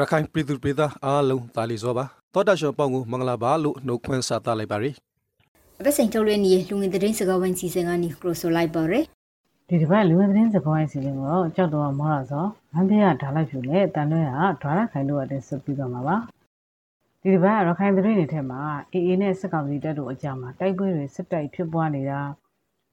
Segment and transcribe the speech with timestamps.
[0.00, 2.04] ရခိုင်ပြည်သူပြည်သားအားလုံးတာလီစောပါ
[2.34, 4.94] တောတာရှောပေါင်းကိုမင်္ဂလာပါလို့နှုတ်ခွန်းဆက်သလိုက်ပါရယ်
[5.78, 9.04] အပစိန်ထုတ်ရနေလူငင်တဲ့စကားဝိုင်းစီစဉ်ကနေကရိုဆိုလိုက်ပါရယ်
[9.68, 16.16] ဒီတစ်ပတ်လူဝင်သတင်းစကားဝိုင်းစီစဉ်ကိုတော့ကြောက်တော့မောလာစောမန်းပြရဓာလိုက်ဖြူနဲ့တန်လွဲကဓာရခိုင်တို့အတဲ့ဆက်ပြီးတော့မှာပါ
[17.22, 18.60] ဒီတစ်ပတ်ရခိုင်သတင်းတွေထဲမှာ
[18.92, 22.20] အေအေနဲ့စစ်ကောင်စီတပ်တို့အကြမှာတိုက်ပွဲတွေစစ်တိုက်ဖြစ်ပွားနေတာ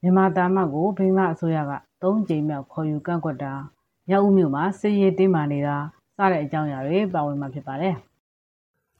[0.01, 3.53] မြန်မာတာမတ်ကိုဘင်္ဂလားအစိုးရက၃ကြိမ်မြောက်ခေါ်ယူကန့်ကွက်တာ
[4.09, 6.00] မြောက်ဦးမြို့မှာစစ်ရေးတင်းမာနေတာစ
[6.31, 7.95] တဲ့အကြောင်းအရာတွေပါဝင်မှာဖြစ်ပါတယ်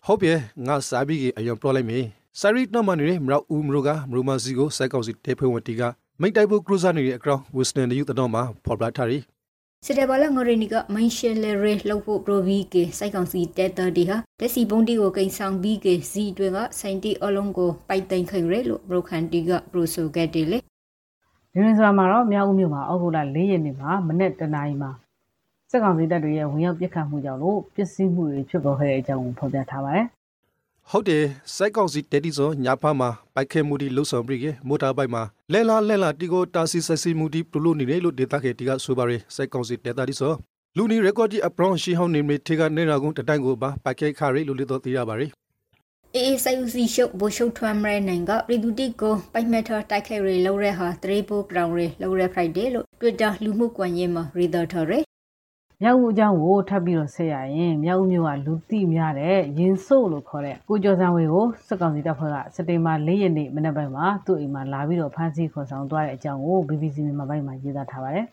[0.05, 0.31] ဟုတ်ပြီ
[0.67, 1.99] ငါစာပြီးကြီးအယံပရိုလိုက်မီ
[2.39, 5.81] ဆာရီနော်မန်ရီမရောက်ဦးမရကမရမစီကိုစိုက်ကောက်စီတေဖွင့်ဝတီက
[6.21, 9.19] မိတ်တိုက်ဖို့ကရူဇာနေတဲ့အကောင်ဝစ်စတန်ယူတတော်မှာဖော်ပြထားရီ
[9.85, 20.57] စစ်တယ်ဘလငရနီကမင်းရှယ်လရေလောက်ဖို့ပရိုဗီကေစိုက်ကောင်စီတဲတာဒီဟာတက်စီဘုံတီကိုကိန်းဆောင်ပြီးကေဇီတွေကစိုင်တီအလုံးကိုပိုက်တိုင်ခိုင်ရဲလို့ဘရိုခန်တီကပရိုဆိုကက်တီလေ
[21.53, 24.91] ဒီရင်ဆိုတာမှာတော့မြောက်ဦးမြို့မှာအောက်တိုဘာ၄ရက်နေ့မှာမနေ့တနာရီမှာ
[25.71, 30.05] စစ်ကောင်စီတပ်တွေရဲ့ဝင်ရောက်ပစ်ခတ်မှုကြောင့်လို့ပစ္စည်းမှုတွေဖြစ်ပေါ်ခဲ့တဲ့အကြောင်းကိုဖော်ပြထားပါတယ်
[30.89, 31.23] ဟုတ်တယ်
[31.55, 40.33] စိုက်ကောက်စီတဲတီစောညာဖာမှာပိုက်ခဲမှုဒီလှုပ်ဆောင်ပြီးကမိုတာဘိုက်မှာလဲလာလဲလာတီကိုတာစီဆက်စီမှုဒီပလိုနေတယ်လို့ဒေတာခေတီကဆိုပါရယ်စိုက်ကောက်စီတဲတာဒီစော
[40.77, 45.31] လူနီရကော့ဒီအပရောင်းရှိဟောင်းနေမီထေကနေရာကုန်းတတိုင်ကိုပါပိုက်ခဲခါရီလို့လေတော့သိရပါရယ်
[46.15, 54.99] အေးဆိုင်ဦးစီရှုပ်ဘိုရှုပ်ထွမ်းရဲနိုင်ကရီဒူတီကိုပိုက်မက်တာတိုက်ခိုက်ရဲလောက်ရဲဟာတရေပိုဂရောင်ရဲလောက်ရဲ Friday လို့ Twitter လူမှုကွန်ရက်မှာရီဒါထော်ရဲ
[55.83, 68.25] မြောက်ဦးအကြောင်းကိုထပ်ပြီးတော့ဆက်ရရင်မြောက်ဦးမြို့ကလူတိများတဲ့ရင်ဆို့လို့ခေါ်တဲ့ကိုကျော်စံဝေကိုစစ်ကောင်စီတပ်ဖွဲ့ကစက်တင်ဘာ၄ရက်နေ့မနက်ပိုင်းမှာသူ့အိမ်မှာလာပြီးတော့ဖမ်းဆီးခေါ်ဆောင်သွားတဲ့အကြောင်းကို BBC မြန်မာပိုင်းမှာရေးသားထားပါတယ်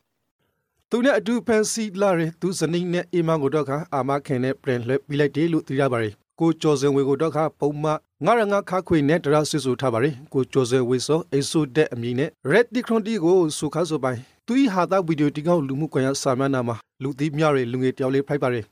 [0.91, 7.87] သူနဲ့အတူဖန်စီလာရယ်သူစနိနဲ့အိမ်မကိုတော့ခါအာမခင်နဲ့ပြန်လှည့်ပြီးလိုက်တယ်လို့သိရပါရယ် ကိုကျော်စင်ဝေကိုတော့ခါပုံမ
[8.25, 18.65] ငါရငါခါခွေနဲ့တရဆွဆူထားပါရယ်ကိုကျော်စင်ဝေစောအိဆိုတဲ့အမည်နဲ့ Red Dicronti ကိုစူခါဆိုပိုင်သူဤဟာတာဗီဒီယိုတီကောက်လူမှုကွန်ရက်စာမျက်နှာမှာလူသိများရယ်လူငယ်တယောက်လေးဖိုက်ပါရယ်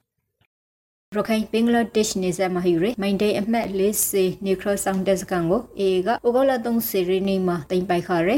[1.17, 3.67] ရခိုင်ဘင်္ဂလားဒေ့ရှ်နေဆက်မှာဟီရဲမိုင်ဒေးအမှတ်
[4.07, 8.37] 40နေခရဆောင်ဒက်စကန်ကိုအေကအိုဂလာ3စီရီနီမှာတင်ပိုက်ခါရဲ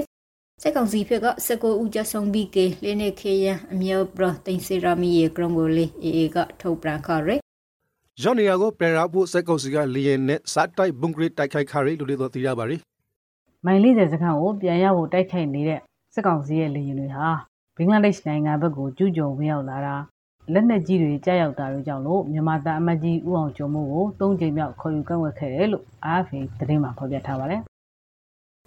[0.62, 7.36] စက်ကောင်စီဖြစ်ကစကိုဦးကြဆောင်ပြီးကေလင်းနေခေယံအမြောပရတင်စီရာမီယေကရံကိုလေအေကထုတ်ပရခါရဲ
[8.22, 12.80] ဂျော်နီယာကိုပြန်ရဖို့စက်ကောက်စီကလီယန်နဲ့စားတိုက်ဘုံဂရစ်တိုက်ခိုက်ခါရယ်လို့လေတော့သိရပါရယ်
[13.66, 15.80] မိုင်40စခန်းကိုပြန်ရဖို့တိုက်ခိုက်နေတဲ့
[16.14, 17.28] စစ်ကောင်စီရဲ့လေယာဉ်တွေဟာ
[17.76, 19.96] ဘင်္ဂလားဒေ့ရှ်နိုင်ငံဘက်ကိုကျူးကျော်ဝင်ရောက်လာတာ
[20.52, 27.60] လက်နက်ကြီးတွေကြားရောက်တာတွေကြောင့်လို့မြန်မာတပ်အမတ်ကြီးဦးအောင်ကျော်မိုးကို၃ကြိမ်မြောက်ခေါ်ယူကန့်ကွက်ခဲ့တယ်လို့ AFP သတင်းမှာဖော်ပြထားပါတယ်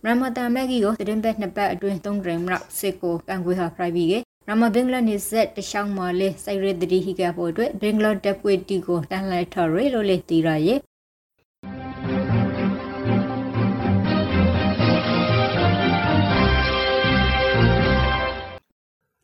[0.06, 4.20] ရမတာမက်ဂီကိုတင်ဘက်နှစ်ပတ်အတွင်း3ဂရမ်လောက်စစ်ကိုကန်ကွေဟာဖရိုက်ပြီးကေ
[4.54, 10.80] ရမဘင်္ဂလားနေဆက်တရှောင်းမလေးစိုက်ရတတိဟိကဖို့အတွက်ဘင်္ဂလားတပ်ပွေတီကိုတန်လိုက်ထော်ရဲလို့လေတီရရဲ့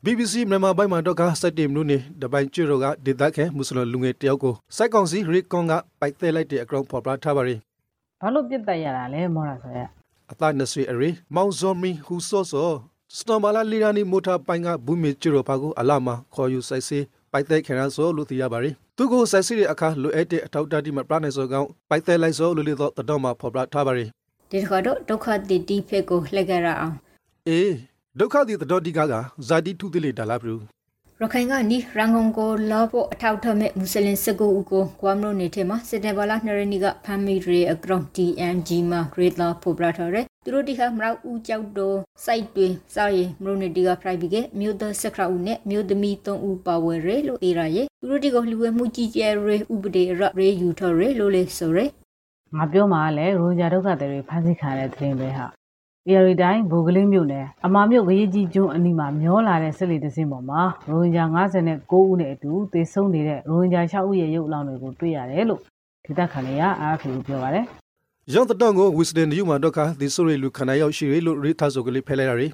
[0.04, 7.60] BBC မြန်မာပိုင်းမှာတော့ကစက်တင်နုနေတပိုင်းကျွရောကဒေသခဲမွတ်စလင်လူငယ်တယောက်ကိုစိုက်ကောင်စီရီကွန်ကပိုက်သေးလိုက်တဲ့အကောင်ဖော်ပြထားပါရယ်
[8.22, 9.88] ဘာလို့ပြစ်တက်ရတာလဲမောတာဆိုရက်
[10.32, 12.72] အသက်20အရေမောင်ဇော်မီဟူဆော့ဆော
[13.16, 17.00] စတမလာလီရာနီမိုတာပိုင်ကဘူမီကျွရောဖာကိုအလာမခေါ်ယူစိုက်စေ
[17.32, 24.10] ပိုက်သေးခရန်ဆောလို့သိရပါရယ်သူကိုစိုက်စီတဲ့အခါလိုအပ်တဲ့အထောက်တတိမပရနိုင်စောကောင်ပိုက်သေးလိုက်ဆောလို့လေတော့တတော်မှာဖော်ပြထားပါရယ်
[24.52, 26.96] ဒီတစ်ခါတော့ဒုက္ခတိတိဖက်ကိုလှည့်ကြရအောင်
[27.48, 27.74] အေး
[28.20, 29.14] ဒုက္ခတိတတော်ဒီကက
[29.48, 30.62] ဇာတိထုတိလေဒါလာဘူး
[31.22, 51.86] ရခိုင်ကနီရန်ကုန်ကိုလောဖို့အထောက်ထမဲ့မွတ်စလင်စကူဦးကိုကွာမလို့နေထဲမှာစစ်တေဘလာနရနီကဖမ်းမိရေအကောင့် TMG မှာရေလာပိုပလာထော်ရဲ သူတို့ဒီခါမရောက်ဦးကြောက်တော့စိုက်တွေစောက်ရမလို့နေဒီက private ကမြို့သားစခရဦးနဲ့မြို့သမီး၃ဦးပါဝယ်ရဲလို့အေးရရဲ့သူတို့ဒီကိုလှူဝဲမှုကြီးကျယ်ရေဥပဒေရရေယူထော်ရဲလို့လေဆိုရဲ
[52.56, 55.46] ငါပြောမှာလည်းရိုဂျာဒုက္ခတွေဖမ်းဆီးခံရတဲ့သတင်းပဲဟာ
[56.08, 65.62] အေရီတိုင်းဘူကလေးမြို့နယ်အမာမြို့ခရီးကြီးကျွန်းအနီးမှာမျောလာတဲ့စစ်လီတစင်းပေါ်မှာရိုဟင်ဂျာ59ဦးနဲ့အတူသေဆုံးနေတဲ့ရိုဟင်ဂျာ6ဦးရဲ့ရုပ်အလောင်းတွေကိုတွေ့ရတယ်လို့
[66.06, 67.68] ဒေသခံတွေကအားဖြင့်ပြောပါတယ်
[68.34, 72.52] ရောင်းတတော်ကိုဝစ်စဒန်ယူမှာတော့ကဒီဆိုရီလူခနာရောက်ရှိရလို့ရီသာဆိုကလေးဖဲလိုက်ရယ်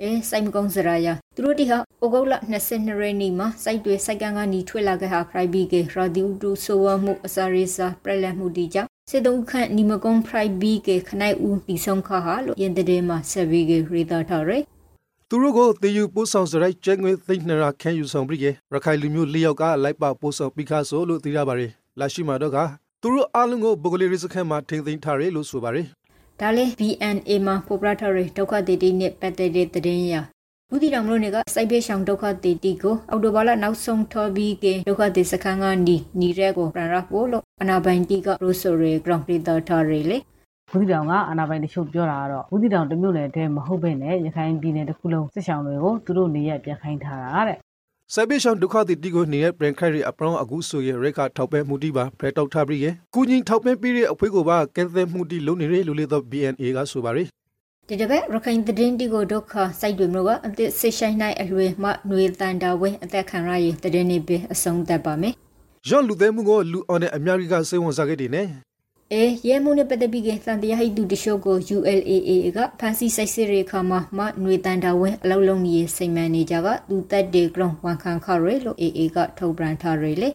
[0.00, 2.34] အဲစိုက်မကုန်းစရာရသူတို့ဒီဟာဩဂုတ်လ
[2.70, 14.62] 22ရက်နေ့မှာစိုက်တွေစိုက်ကန်ကနီထွေလာခဲ့ဟာ private ကရာဒီဦးတူဆိုဝမှုအစာရေးစာပြလက်မှုဒီကြောင့်စေတုံခန့်နီမကုန်း private ကခနိုင်ဦးဒီဆုံးခါဟာလို့ရင်တဲ့မှာဆက်ပြီးကရီတာထားရယ်
[15.28, 18.46] သူတို့ကိုတေယူပို့ဆောင်စရိုက်ကျဲငွေသိန်းနရာခန့်ယူဆောင်ပြီးရ
[18.84, 22.58] ခိုင်လူမျိုးလေးယောက်ကလိုက်ပါပို့ဆောင်ပြီးခါဆိုလို့သိရပါရယ်လာရှိမှာတော့က
[23.04, 25.86] သူတို့အားလုံးကိုဘဂလီရစ်ခန့်မှာထိမ့်သိမ်းထားရလို့ဆိုပါရယ်
[26.40, 30.14] ဒါလေ BNA မှာပိုပရာထရီဒုက္ခတေတီနဲ့ပတ်သက်တဲ့သတင်းရ
[30.70, 40.18] ဘူးတီတော်မလို့နေကစိုက်ပေးဆောင်ဒုက္ခတေတီကိုအော်တိုဘာလနောက်ဆုံးထော်ပြီးကဒုက္ခတေစခန်းကနီနီရက်ကိုပြန်ရဖို့လို့အနာပိုင်တီကရိုဆိုရီဂရန်ပရီတာထားရီလေ
[40.70, 47.58] ဘူးတီတောင်ကအာနာပိုင်တချို့ပြောတာကတော့ဘူးတီတောင်တစ်မျိုးနယ်တည်းမဟုတ်ဘဲနဲ့ရခိုင်ပြည်နယ်တစ်ခုလုံးစစ်ဆောင်တွေကိုသူတို့နေရပြန်ခိုင်းထားတာတဲ့
[48.14, 57.24] စိုက်ပိရှောင်းဒုက္ခတိတီကိုနေတဲ့ပရင်ခိုင်ရီအပရောင်းအခုဆိုရရက်ခထောက်ပဲမှုတီပါဖရက်တောက်ထားပြီးရဲ့ကုကြီးထောက်ပဲပြီးတဲ့အဖွဲကိုပါကဲသဲမှုတီလုံးနေရလူလေတော့ BNA ကဆိုပါရီ
[57.88, 65.34] ဒီတပတ်ရခိုင်သတင်းတီကိုဒုက္ခစိုက်တွေမျိုးကအသစ်ဆစ်ဆိုင်နိုင်အလွယ်မှຫນွေတန်တာဝဲအသက်ခံရရင်သတင်းနေပဲအဆုံးသတ်ပါမယ်
[65.88, 68.46] ဂျွန်လူသေးမှုကိုလူအော်နဲ့အများကြီးကစိတ်ဝင်စားခဲ့တယ်နဲ့
[69.14, 80.28] အဲရဲမှုနဲ့ပတ်သက်ပြီးကသံတရားဟိတုတရှို့ကို ULAA ကဖန်စီစိုက်စစ်ရေခါမှာမຫນွေတန်တာဝဲအလုံးလုံးကြီးစိတ်မှန်နေကြကသူတက်တေဂရွန်ဝန်ခံခရဲလို့ AA ကထုတ်ပြန်ထားရလေ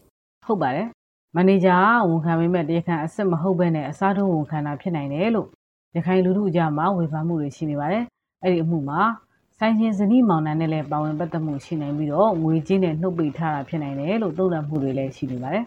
[0.46, 0.88] ဟုတ်ပါတယ်
[1.34, 5.48] မန်နေဂျာကဝန်ခံပေးမဲ့တရားခံအစ်စ်မဟုတ်ဘဲနဲ့အစားထိုးဝန်ခံတာဖြစ်နိုင်တယ်လို့
[5.96, 8.04] ရခိုင်လူထုအကြမှာဝေဖန်မှုတွေရှိနေပါတယ်
[8.42, 9.00] အဲ့ဒီအမှုမှာ
[9.58, 15.64] ဆိုင်ရှင်ဇနီးမောင်နှံနဲ့လည်းပါဝင်ပတ်သက်မှုရှိနိုင်ပြီးတော့ငွေကြေးနဲ့နှုတ်ပိတ်ထားတာဖြစ်နိုင်တယ်လို့သုံးသပ်မှုတွေလည်းရှိနေပါတယ်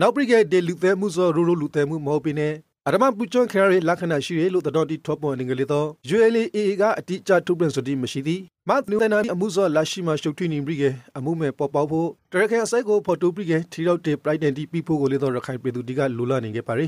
[0.00, 2.52] နောက်ပြီးကဒေလူသေးမှုဆိုရူရူလူသေးမှုမဟုတ်ပြီးနဲ့
[2.86, 10.84] အရမပူချွန်ခရရီလက္ခဏာရှိရလို့တော်တီထော့ပေါ်နေကလေးတော့ ULAA ကအတိအကျထုတ်ပြန်ဆိုတိမရှိသည်မတ်နူတနာအမှုစောလာရှိမှရှုပ်ထွေးနေပြီးက
[11.16, 16.86] အမှုမဲ့ပေါ်ပေါက်ဖို့တရခဲအစိုက်ကိုဖော်တူပြီးကထီရောက်တဲ့ pride တန်တီပြီးဖို့ကိုလေးတော့ရခိုင်ပြည်သူဒီကလူလာနေခဲ့ပါရီ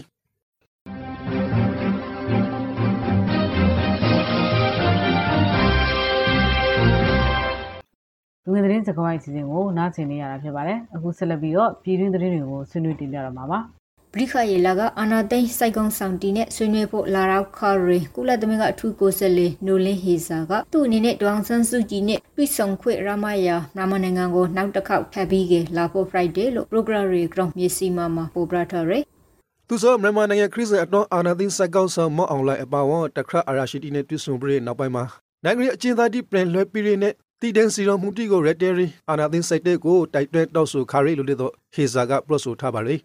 [8.56, 13.58] လူငယ်သတင်းစကားဝိုင်းအစီအစဉ်ကိုနားဆင်နေရတာဖြစ်ပါတယ်အခုဆက်လက်ပြီးတော့ပြည်တွင်းသတင်းတွေကိုဆွေးနွေးတင်ပြတော့မှာပါ
[14.12, 29.02] ပရိခရေလာကအာနာသိန်းစိုက်ကုန်းဆောင်တီနဲ့ဆွေးနွေးဖို့လာရောက်ခရီကုလသမဂ္ဂအထူးကိုယ်စားလှယ်နိုလင်းဟီစာကသူ့အနေနဲ့ဒေါအောင်ဆန်းစုကြည်နဲ့တွေ့ဆုံခွင့်ရမယာမြန်မာနိုင်ငံကိုနောက်တစ်ခေါက်ထပ်ပြီးကလာဖို့ Friday လို့ program ရေ ground မြေစီမာမှာပို့ပြထားရယ်
[29.68, 35.04] သူဆိုမြန်မာနိုင်ငံခရစ်စအတွန်းအာနာသိန်းစက်ကောက်ဆောင်မော့အောင်လိုက်အပါဝေါ်တခရအရာရှိတီနဲ့တွေ့ဆုံပြီးနောက်ပိုင်းမှာ
[35.44, 42.96] နိုင်ငံရေးအကျဉ်းသားတီပြန်လွှဲပြီးရနဲ့ တီဒန်စီရောမှုတီကိုရက်တရီအာနာသိန်းစိုက်တဲ့ကိုတိုက်တွန်းတောက်ဆိုခါရီလို့လေတော့ဟေဇာကပလော့ဆိုထားပါလေ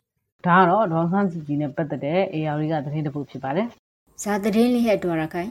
[0.46, 3.68] ဒါကတော့ဒေါအောင်ဆန်းစုကြည်နဲ့ပတ်သက်တဲ့ AR ကသတင်းတစ်ပုဒ်ဖြစ်ပါတယ်
[4.24, 5.50] ဇာသတင်းလေးဟဲ့တော်ရခိုင်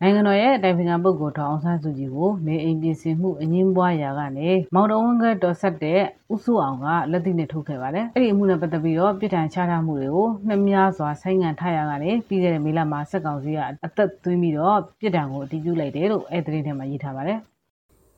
[0.00, 6.00] နိုင်ငံတော်ရဲ့တိုင်ပင်ခံပုဂ္ဂိုလ်ထောင်အောင်ဆန်းစုကြည်ကိုနေအိမ်ပြင်ဆင်မှုအငင်းပွားရာကနေမောင်တော်ဝန်ကတော်ဆက်တဲ့
[6.34, 17.40] ဥစုအောင်ကလက်သိနဲ့ထုတ်ခဲ့ပါတယ်။အဲ့ဒီအမှုနဲ့ပတ်သက်ပြီးတော့ပြည်ထန်ချထားမှုတွေကိုနှမြစွာဆိုင်းငံ့ထားရကနေပြီးခဲ့တဲ့မေလမှာစက်ကောင်စီကအသက်သွင်းပြီးတော့ပြည်ထန်ကိုအတည်ပြုလိုက်တယ်လို့အဲ့ဒီသတင်းထဲမှာရေးထားပါတယ်။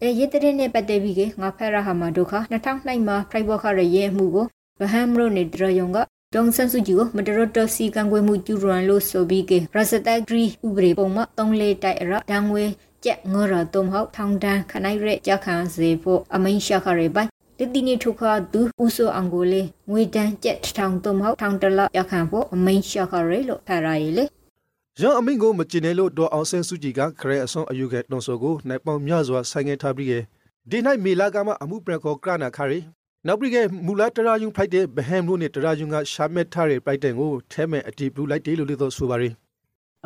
[0.03, 4.47] အဲရစ်တဲ့နဲ့ပတ်သက်ပြီးကငါဖက်ရဟာမဒုခ2009မှာဖိုက်ဘောခရရဲ့မှုကို
[4.79, 5.99] ဗဟမ်ရိုနေဒရယုံက
[6.35, 12.65] ဒေါန်ဆန်စုကြည်ကိုမတရတစီကံကွေးမှုကျူရန်လို့ဆိုပြီးကရစတက်ဂရီဥပဒေပုံမှာ၃လေးတိုက်အရဒံငွေ
[13.05, 17.29] ကြက်ငရတုံဟောက်ထောင်တန်းခနိုင်ရဲကြခံစေဖို့အမိန်ရှာခရဲပိုင်
[17.59, 24.25] တတိနေထုခါဒူဥဆိုအန်ဂိုလေငွေတန်းကြက်ထောင်တုံဟောက်ထောင်တလရခံဖို့အမိန်ရှာခရဲလို့ဖရရည်လေ
[25.01, 30.23] ရန်အမိန်ကိုမကျင်တယ်လို့ဒေါ်အောင်ဆန်းစုကြည်ကခရဲအစွန်အယူကတွန်ဆိုကိုနိုင်ပေါင်မြစွာဆိုင်ငယ်ထားပြီးရဲ့
[30.71, 32.79] ဒီနိုင်မေလာကမှအမှုပြန်ခေါ်ကရနာခရီ
[33.27, 33.57] နောက်ပြီးက
[33.87, 39.31] မူလာတရာယုံဖိုက်တဲ့ဘဟမ်လို့နဲ့တရာယုံကရှာမက်ထားတဲ့ပိုက်တန်ကိုထဲမဲ့အတီးပလူလိုက်တယ်လို့လေတော့ဆိုပါရီ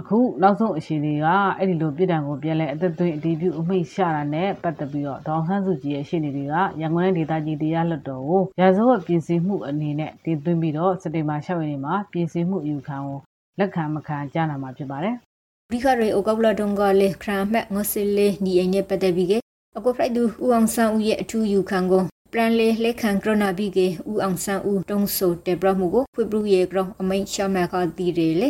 [0.00, 1.26] အခုနောက်ဆုံးအရှင်တွေက
[1.58, 13.18] အဲ့ဒီလိုပြည်တံကိုပြန်လဲအသက်သွင်းအတည်ပြုအမိတ်ရှာတာနဲ့ပတ်သက်ပြီးတော့ဒေါအောင်ဆန်းစုကြည်ရဲ့ရှင်းနေတွေကရန်ကုန်တိုင်းဒေသကြီးတရားလွှတ်တော်ကိုရာဇဝတ်ပြင်ဆင်မှုအနေနဲ့တင်သွင်းပြီးတော့စက်တင်ဘာ6ရက်နေ့မှာပြင်ဆင်မှုအယူခံကို
[13.60, 15.14] လက်ခံမခံကြားနာမှာဖြစ်ပါတယ်
[15.70, 19.34] ဘီခရေအိုကောက်လာဒုံကလေခရမ်မက်ငစလေနီအိနေပတ်သက်ပြီးက
[19.76, 22.02] အကိုဖရိုက်ဒူဦးအောင်ဆန်းဦးရဲ့အထူးယူခံကို
[22.32, 28.48] ပရန်လေလက်ခံကရနာဘီကေဦးအောင်ဆန်းဦးတုံးဆိုတေဘရမှုကိုဖွေပရူရဲ့ကောင်အမိန်ရှာမခါတီရေလေ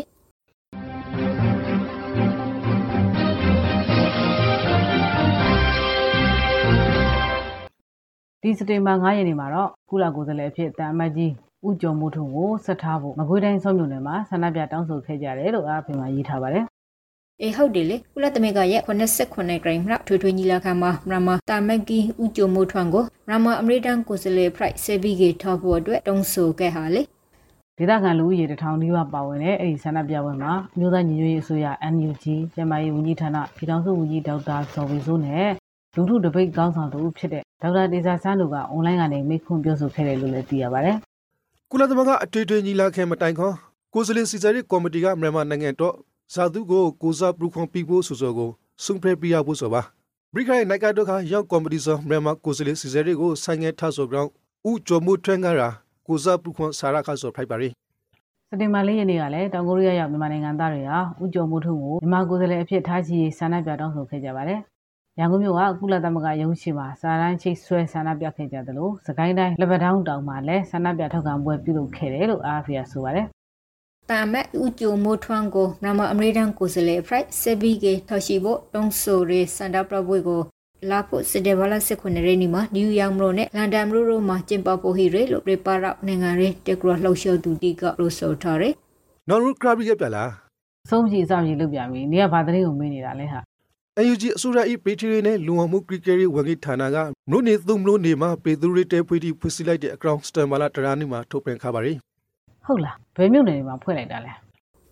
[8.42, 11.32] ဒီစက်တင်ဘာ9ရက်နေ့မှာတော့ကုလကိုယ်စားလှယ်အဖြစ်တန်အမတ်ကြီး
[11.68, 16.64] ဦးကျော်မိုးထွန်းကိုဆက်ထားဖို့မကွေးတိုင်းစောမြို့နယ်မှာဆန္ဒပြတောင်းဆိုခဲ့ကြတယ်လို့အားဖေမှာရေးထားပါတယ်
[17.42, 27.02] အေဟုတ်တယ်လေကုလသမဂ္ဂရဲ့89ဂရိမ်မထွေထွေညီလာခံမှာမရမတာမက်ကီဦးကျော်မိုးထွန်းကိုမရမအမေရိကန်ကိုယ်စားလှယ်ဖရိုက်ဆေဘီကေထောက်ဖို့အတွက်တုံးဆိုခဲ့ဟာလေ
[27.78, 32.24] ဒေသခံလူဦးရေတစ်ထောင်နီးပါးပါဝင်တဲ့အဲ့ဒီဆန္ဒပြပွဲမှာအမျိုးသားညီညွတ်ရေးအစိုးရ NUG
[32.54, 35.48] ကျန်းမာရေးဝန်ကြီးဌာနပြည်ထောင်စုဝန်ကြီးဒေါက်တာဇော်ဝေစိုးနဲ့
[35.94, 40.96] လူထုတပိတ်ကောင်းဆောင်သူဖြစ်တဲ့ဒေါက်တာဒေဇာဆန်းတို့ကအွန်လိုင်းကနေမိခွန်းပြောဆိုခဲ့တယ်လို့လည်းသိရပါတယ်
[41.72, 43.50] ကုလသမဂ္ဂအထွေထွေညီလာခံမတိုင်ခေါ
[43.94, 45.94] ကိုယ်စားလှယ်စီစာရီကော်မတီကမြန်မာနိုင်ငံတော့
[46.34, 48.50] ဇာတုကိုကိုစားပရုခွန်ပြီးဖို့ဆိုဆိုကို
[48.84, 49.82] စုံဖရပြရဖို့ဆိုပါ
[50.34, 54.30] ဘရိခိုင်နိုင်ကတော့ခရောက်ကော်မတီဆိုမြန်မာကိုယ်စားလှယ်စီစာရီကိုဆိုင်ငယ်ထဆိုကြောင်း
[54.70, 55.68] ဥဂျိုမှုထွန်းကရာ
[56.06, 57.68] ကိုစားပရုခွန်စာရခဆိုဖိုက်ပါရီ
[58.48, 64.60] စက်တင်ဘာ၄ရက်နေ့ကလည်းတောင်ကိုရီးယားရောက်မြန်မာနိုင်ငံသားတွေဟာဥကြုံမှုထုံကိုမြန်မာကိုယ်စားလှယ်အဖြစ်ထားချီဆန္ဒပြတောင်းဆိုခဲ့ကြပါတယ်။
[65.20, 73.26] ရန်ကုန်မြို့ကကုလသမဂ္ဂရုံးရှိမှာစာရန်ချိတ်ဆွဲဆန္ဒပြခဲ့ကြသလိုစကိုင်းတိုင်းလက်ပတောင်းတောင်မှာလည်းဆန္ဒပြထောက်ခံပွဲပြုလုပ်ခဲ့တယ်လို့အာဖီယာဆိုပါတယ်
[74.10, 80.40] တာမက်ဦးကျိုမိုးထွန်းကိုမရမအမေရိကန်ကိုယ်စားလှယ်ဖရိုက်ဆေဘီကေထောက်ရှိဖို့တုံးဆိုရေးစန္ဒပြပွဲကို
[80.90, 88.74] လာဖို့စတေဘလာစစ်ခွနေရနီမှာနယူးယောက်မြို့နဲ့လန်ဒန်မြို့တို့မှာကျင်းပဖို့ဟိရဲလို့ပြပရောက်နိုင်ငံရင်းတက်ဂရလှုပ်ရှားသူတီကရိုဆိုထားတယ်
[89.28, 90.24] နော်ရူခရာဘီကပြလာ။
[90.90, 93.40] ဆုံးဖြည်အစဖြည်လုပ်ပြပြီ။နေကဘာသတင်းကိုမေးနေတာလဲဟာ
[94.08, 96.96] UNG အစိုးရ၏ပေထရီနဲ့လူဝင်မှုကရစ်ကရီဝန်ကြီးဌာနက
[97.30, 101.92] မြို့နေသူမြို့နေမှာပေသူရီတဲဖွေးတီဖွစီလိုက်တဲ့အကောင့်စတန်မာလာတရာနီမှာထုတ်ပြန်ခပါရီ
[102.64, 104.32] ဟုတ်လားဘယ်မြို့နယ်တွေမှာဖွင့်လိုက်တာလဲ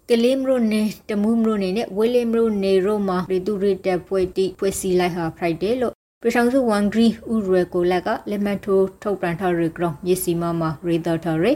[0.08, 11.52] ကလေးမရိုနေတမူးမရိုနေနဲ့ဝေးလေးမရိုနေရိုမှာရီတူရီတက်ပွဲတီပွဲစီလိုက်ဟာဖရိုက်ဒေလို့ပြည်ထောင်စုဝန်ဂရီဥရဲကိုလက်ကလက်မှတ်ထိုးထုတ်ပြန်ထားရကြောင်းမြေစီမမှာရီဒါတာရီ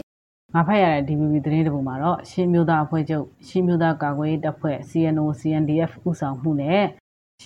[0.53, 6.85] ငါဖတ်ရတဲ့ DVB သတင်းတပုမှာတော့ရှင်းမျိုးသားအဖွဲ့ချုပ်ရှင်းမျိုးသားကာကွယ်ရေးတပ်ဖွဲ့ CNO CNDF ဥဆောင်မှုနဲ့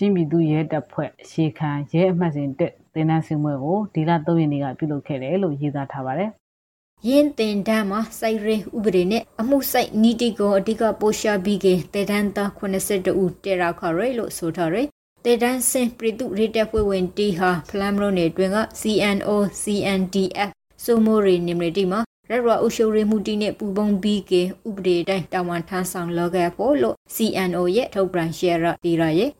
[0.02, 6.30] ှင်းပြည်သူရဲတပ်ဖွဲ့အရှိခံရဲအမှတ်စဉ်တက်တင်နန်းစင်ပွဲကိုဒီလ3ရက်နေ့ကပြုလုပ်ခဲ့တယ်လို့ရေးသားထားပါတယ်။
[7.08, 14.86] ယင်းတင်တန်းမှာစိုက်ရင်ဥပဒေနဲ့အမှုဆိုင်နီတီကိုအဓိကပိုရှာပြီးကတေတန်းသား82ဦးတေရာခရဲလို့ဆိုထားတယ်။
[15.24, 19.30] တေတန်းစင်ပြည်သူရေတပ်ဖွဲ့ဝင်တီဟာဖလမ်ရိုနယ်တွင်က CNO
[19.62, 20.50] CNDF
[20.84, 22.00] စိုးမိုးရီနိမရတီမှာ
[22.30, 24.42] ရရအုပ်ချုပ်ရေးမှုတီနဲ့ပူပုံပြီးကဥ
[24.76, 29.30] ပဒေတိုင်းတာဝန်ထမ်းဆောင်လောခဲ့ဖို့လို့ CNO ရဲ့ထုတ်ပြန်ရှယ်ရတီရရဲ့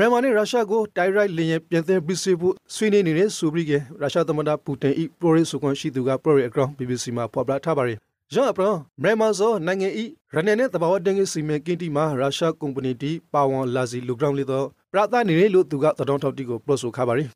[0.00, 7.98] မြန်မာနဲ့ရုရှားကိုတိုက်ရိုက်လင်းရင်ပြန်သင်းပြီးစေဖို့ဆွေးနွေးနေတဲ့ဆိုပြီးကရုရှားသမ္မတပူတင်ဤပရိုရီဆိုကွန်ရှိသူကပရိုရီအကောင့် BBC မှာဖော်ပြထားပါတယ်။
[8.34, 8.68] ရောအပရ
[9.02, 10.04] မြန်မာဇောနိုင်ငံဤ
[10.34, 17.28] ရနေနဲ့တဘာဝတင်ကစီမံကိန်းတီမှာရုရှားကုမ္ပဏီတီပါဝန်လာစီလူဂရောင်းလေးတော့ပရသနေလို့သူကသတော်ထောက်တီကိုပရိုဆိုခါပါတယ်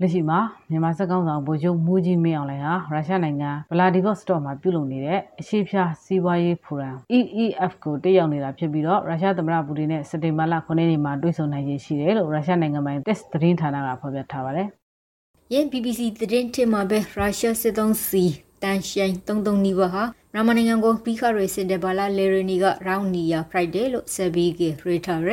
[0.00, 0.38] လက်ရှိမှာ
[0.70, 14.68] မြန်မာစစ်ကောင်ဆောင်ဗိုလ်ချုပ်မူကြီးမင်းအောင်လှိုင်ဟာရုရှားနိုင်ငံဗလာဒီဗော့စတော့မှာပြုလုပ်နေတဲ့အရှိဖြာစီးပွားရေးဖိုရမ် EEF ကိုတက်ရောက်နေတာဖြစ်ပြီးတော့ရုရှားသမ္မတပူတင်နဲ့စက်တင်ဘာလ9ရက်နေ့မှာတွေ့ဆုံနိုင်ရရှိတယ်လို့ရုရှားနိုင်ငံပိုင် test သတင်းဌာနကဖော်ပြထားပါတယ်။
[15.52, 18.24] ယင်း BBC သတင်းထင်မှာပဲရုရှားစစ်သုံးစီ
[18.62, 25.28] တန်ရှိန်33နီးပါးဟာမြန်မာနိုင်ငံကိုပြီးခရစင်တဘာလာလေရနီကရောင်းနီယာ Friday လို့ဆက်ပြီးကြရထားရ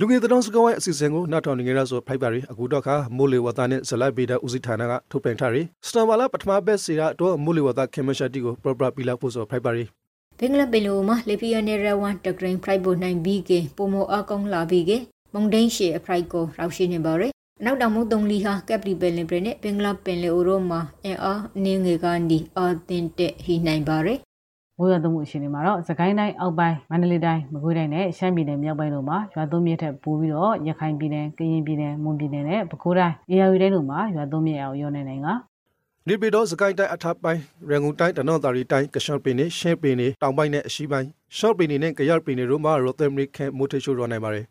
[0.00, 9.84] လူငယ်တောင်စကဝိုင်းအစီအစဉ်ကိုနောက်ထောင်နေကြရဆိုဖိုက်ပါရီအခုတော့ခါမိုးလေဝသနဲ့ဇလိုက်ဗေဒဦးစီးဌာနကထုတ်ပြန်ထားရီစတန်ဘာလာပထမဘက်စီရတော့မိုးလေဝသခင်မရှာတီကိုပရပရပီလာဖို့ဆိုဖိုက်ပါရီ
[10.38, 14.98] ဘင်္ဂလားပင်လိုမှာလေဖီယနေရဝန်တဂရင်းဖရိုက်ဘိုနိုင်ဘီကေပိုမိုအကောင်လာဘီကေ
[15.32, 17.32] မုန်ဒိန်ရှေအဖရိုက်ကိုရောက်ရှိနေပါရယ်
[17.64, 24.18] နောက်တောင်မုတ်တုံလီဟာကက်ပလီပယ်လင်ပရနဲ့ဘင်္ဂလားပင်လေအိုရိုမှာအင်အားနင်းငယ်ကနီအာတင်တက်ဟီနိုင်ပါရယ်
[24.78, 35.28] မိုးရွာသွန်းမှုအခြေအနေမှာတော့စကိုင်းတိုင်းအောက်ပိုင်းမန္တလေးတိုင်းမကွေးတိုင်းနဲ့ရှမ်းပြည်နယ်မြောက်ပိုင်းတို့မှာရွာသွန်းမြစ်ထက်ပိုပြီးတော့ရခိုင်ပြည်နယ်ကရင်ပြည်နယ်မွန်ပြည်နယ်နဲ့ပဲခူးတိုင်းအေရဝတီတိုင်းတို့မှာရွာသွန်းမြစ်အောင်ရောနေနိုင်က
[36.08, 37.40] နေပြည်တော်စကိုင်းတိုင်းအထပ်ပိုင်း
[37.70, 44.46] ရန်ကုန်တိုင်းတနော့တာရီတိုင်းကရှော့ပင်နဲ့ရှင်းပင်နဲ့တောင်ပိုင်းနဲ့အရှိပိုင်းရှော့ပင်နဲ့ကရပင်တို့မှာရိုသမရီခဲမိုထေရှိုးရောနိုင်ပါတယ်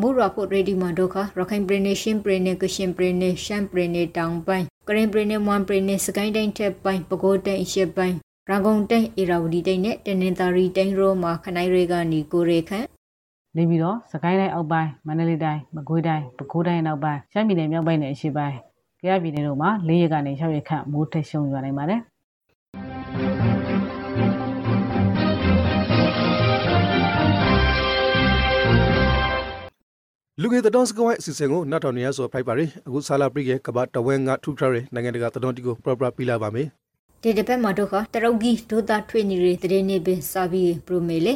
[0.00, 8.16] မူရဖို့ရေဒီမန်ဒိုခရခိုင်ပရနေရှင်းပရနေကရှင်ပရနေရှမ်းပရနေတောင်ပိုင်းကရင်ပရနေမွန်ပရနေစကိုင်းတိုင်းထက်ပိုင်းပဲခူးတိုင်းအရှေ့ပိုင်း
[8.50, 12.86] ရန်ကုန်တိုင်းအေရာဝတီတိုင်းနဲ့တနင်္သာရီတိုင်းရောမှာခနိုင်တွေကနေကိုရေခန့်
[13.56, 18.56] နေပြီးတော့စကိုင်းတိုင်းအောက်ပိုင်းမန္တလေးတိုင်းမကွေးတိုင်းပဲခူးတိုင်းနောက်ပိုင်းရှမ်းပြည်နယ်မြောက်ပိုင်းနဲ့အရှေ့ပိုင်း
[19.00, 22.00] ကြရပြည်နယ်တို့မှာ၄ရက်ကနေ၆ရက်ခန့်မိုးထရှုံရွာနိုင်ပါတယ်
[30.40, 36.68] လူငယ်တောင်စကဝိုင်းအစီအစဉ်ကိုနောက်တော်နေရဆိုဖိုက်ပါရီအခုဆာလာပရိရဲ့ကဘာတဝဲငါထူထရနိုင်ငံတကာတောင်တီကိုပရပရပြလာပါမယ်
[37.22, 41.34] ဒီတပတ်မှာတော့တရုတ်ကြီးဒုတာထွေနေရတဲ့နေပင်စာပြီးပရိုမေလေ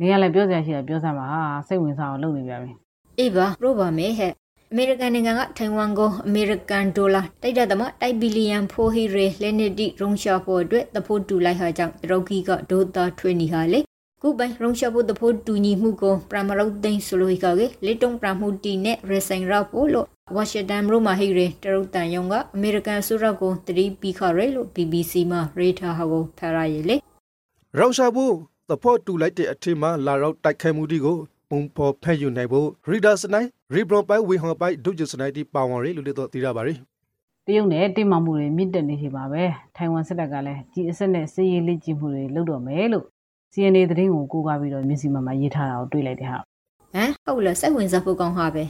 [0.00, 2.72] နေရလည်းပြောစရာရှိတာပြောစမ်းပါဟာစိတ်ဝင်စားအောင်လုပ်နေပြပြီ
[3.18, 4.32] အေးပါပရိုပါမယ်ဟဲ့
[4.72, 13.80] အမေရိကန်နိုင်ငံကထိုင်ဝမ်ကိုအမေရိကန်ဒေါ်လာတိုက်တဲ့တမတိုက်ဘီလီယံဖိုဟီရေလက်နက်တိရုံရှာဖို့အတွက်သဖို့တူလိုက်ဟာကြောင့်တရုတ်ကြီးကဒုတာထွေနေဟာလေ
[14.26, 26.96] ခုပိုင်ရုံရှာဖို့သဖို့တူညီမှုကိုပရမရုတ်သိန်းဆိုလိုကလေလေတုံပရမှုတီနဲ့ရဆိုင်ရောက်ဖို့လို့ဝါရှင်တန်မြို့မှာဟိရဲတရုတ်တန်ယုံကအမေရိကန်အစိုးရကိုတတိပြီးခရဲလို့ BBC မှာရေထားဟောဖရရည်လေ
[27.78, 28.34] ရုရှားဘူး
[28.68, 31.16] သဖို့တူလိုက်တဲ့အထင်မှာလာရောက်တိုက်ခိုက်မှုဒီကို
[31.50, 36.74] ပုံပေါ်ဖက်ယူနိုင်ဖို့ရီဒါစနိုင်းရီဘရိုပိုင်ဝေဟောပိုင်ဒုဂျစနိုင်းတီပါဝင်ရလို့လည်းတော့သိရပါရီ
[37.46, 39.42] တရုတ်နဲ့တိမ်မမှုတွေမြင့်တက်နေရှိပါပဲ
[39.76, 43.06] ထိုင်ဝမ်စစ်တပ်ကလည်းကြီးအဆက်နဲ့စစ်ရေးလက်ကျင့်မှုတွေလုပ်တော့မယ်လို့
[43.56, 48.64] CNA သတင်းကိုကိုးကားပြီးတော့မျက်စိမှမှာရေးထားတာကိုတွေ့လိုက်တယ်ဟာဟမ်ဟုတ်လားစိတ်ဝင်စားဖို့ကောင်းဟာပဲ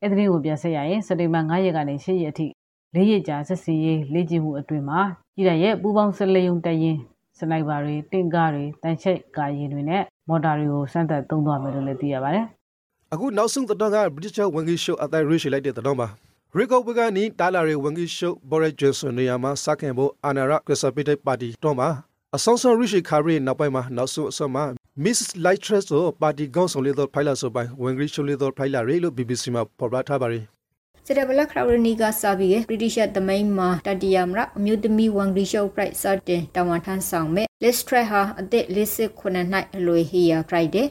[0.00, 2.46] အဲ့ဒီကိုပြန်ဆက်ရရင်စက်တင်ဘာ9ရက်ကနေ10ရက်အထိ
[2.94, 5.00] ၄ရက်ကြာစစ်စီရေးလေ့ကျင့်မှုအတွင်းမှာ
[5.36, 6.96] ကြီးရရဲ့ပူပေါင်းစလယုံတရင်
[7.38, 12.44] စနိုက်ပါတွေတင့်ကားတွေတန်ချိတ်ကာရင်တွေနဲ့မော်တာတွေကိုစမ်းသပ်သုံးသွားမယ်လို့လည်းသိရပါတယ်။
[13.12, 16.08] အခုနောက်ဆုံးသတင်းက British Wangi Show အတိုင်းရွေးချယ်လိုက်တဲ့သတင်းပါ။
[16.58, 21.88] Rico Bugani တာလာရီ Wangi Show Boris Johnson နေရာမှာစခင်ဖို့အာနာရကစပီတိပါတီတော့မှာ
[22.36, 24.64] အဆောင်ဆောင်ရိရှိခါရီနောက်ပိုင်းမှာနောက်ဆုံးအစမှာ
[25.04, 30.44] Miss Lightress ကိုပါတီကောင်းဆောင်လေးသောဖိုင်လာဆိုပိုင်းဝင်ဂရီရှိုလေးသောဖိုင်လာရေလို့ BBC မှာဖော်ပြထားပါတယ်
[31.06, 40.86] စတဘလခရဝနီကစာပြီးဗြိတိရှ်သမိုင်းမှာတတိယမရအမျိုးသမီးဝန်ဂရီရှုပ်ပရိုက်စတင်တဝန်ထမ်းဆောင်မဲ့ Liz Trey ဟာအသက်59နှစ်အလွယ်ဟီယာ Friday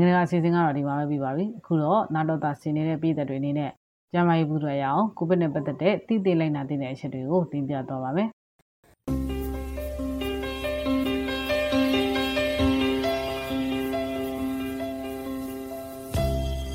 [0.00, 3.70] နိုနိုင်ငံတကာအစီအစဉ်ကတော့ဒီမှာပဲပြီးပါပြီအခုတော့နာတော်တာဆင်နေတဲ့ပြည်သက်တွေအနေနဲ့
[4.12, 8.28] ကျန်းမာရေးဘူးတွေရအောင်ကိုဗစ်နဲ့ပတ်သက်တဲ့တည်တည်လိုက်နာတဲ့အချက်တွေကိုတင်ပြသွားပါမယ်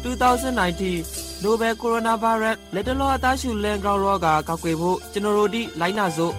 [0.04, 6.34] 2019 Nobel Coronavirus လက်တလောအသားရှူလန်ကောင်ရောဂါကောက်ွယ်ဖို့ကျွန်တော်တို့ဒီလိုင်းနာစို့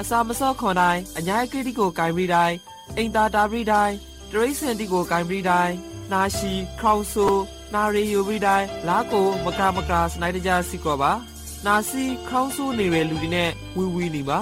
[0.00, 2.56] အစာမစော့ခွန်တိုင်းအညာကိတိကိုဂိုင်ပြီးတိုင်း
[2.96, 3.94] အိမ်သာတာပြီးတိုင်း
[4.32, 5.74] တရိစင်တီကိုဂိုင်ပြီးတိုင်း
[6.12, 7.26] နာရှိခေါင်ဆူ
[7.74, 11.12] နာရီယူပြီးတိုင်းလာကိုမကမကစနိုက်တကြစီကောပါ
[11.66, 14.38] နာစီခေါင်ဆူနေတဲ့လူတွေနဲ့ဝီဝီနေပါ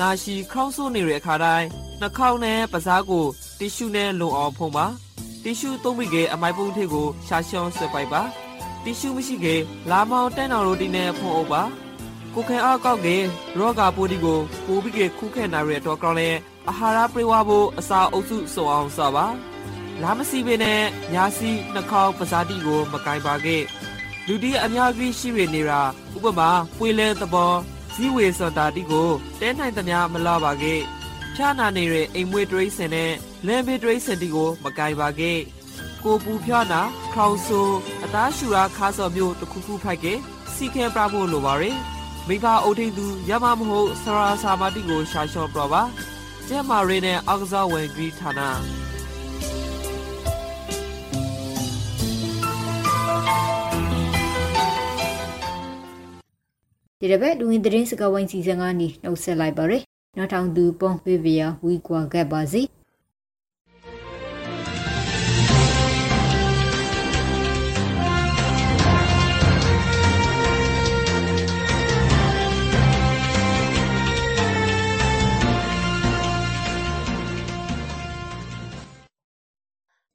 [0.00, 1.66] နာရှိခေါင်ဆူနေတဲ့အခါတိုင်း
[2.00, 3.24] နှာခေါင်းနဲ့ပစားကို
[3.58, 4.86] တီရှူနဲ့လုံအောင်ဖုံးပါ
[5.42, 8.22] တီရှူသုံးပြီးကအမိုက်ပုံးထည့်ကိုရှာရှောင်းဆွဲပိုက်ပါ
[8.84, 9.56] တီရှူမရှိကေ
[9.90, 11.62] လာမောင်တန်းတော်ရိုတီနဲ့ဖုံးအုပ်ပါ
[12.34, 13.16] ကိုခဲအားကောက်ကေ
[13.58, 16.28] ရောဂါပိုးဒီကိုပိုးပြီးကေခုခဲနာရတဲ့တော့ကောင်းလဲ
[16.68, 19.26] အာဟာရပြေဝဖို့အစာအုပ်စုစုံအောင်စပါ
[20.02, 20.82] လာမစီပင်နဲ့
[21.14, 23.62] ညာစီနှာခေါင်းပဇာတိကို မကင်ပါခဲ့
[24.26, 25.80] လူတီအများကြီးရှိရနေတာ
[26.16, 27.52] ဥပမာပွေလဲသဘော
[27.94, 30.80] ဇီဝေစတာတိကိုတဲနိုင်သမျှမလာပါခဲ့
[31.34, 33.12] ဖြားနာနေတဲ့အိမ်မွေးတရိစင်နဲ့
[33.46, 35.38] လမ်းဘေးတရိစင်တီကို မကင်ပါခဲ့
[36.04, 36.80] ကိုပူဖြားနာ
[37.14, 37.60] ခေါင်ဆူ
[38.04, 40.18] အသားရှူရာခါစော်မျိုးတစ်ခုခုဖိုက်ခဲ့
[40.54, 41.78] စီခဲပြဖို့လိုပါရယ်
[42.28, 45.82] မိဘအုပ်ထိန်သူရမမဟုတ်ဆရာစာမတိကိုရှာလျှော့ပြပါ
[46.48, 48.40] ကျဲမာရီနဲ့အောက်ကစားဝင်ဂရီဌာန
[57.00, 59.82] ဒီတစ်ပတ်ဒူဝင်သတင်းစကားဝိုင်းစီစဉ်ကနေနှုတ်ဆက်လိုက်ပါရယ်
[60.16, 61.30] နောက်ထောင်သူပုံပေးပြ
[61.64, 62.62] ဝီကွာခဲ့ပါစီ။